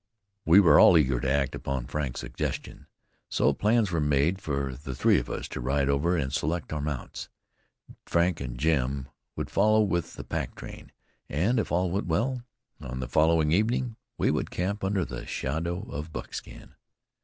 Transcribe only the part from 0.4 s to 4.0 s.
We were all eager to act upon Frank's suggestion. So plans